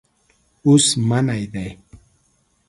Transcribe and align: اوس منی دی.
اوس 0.65 0.87
منی 1.09 1.43
دی. 1.53 1.69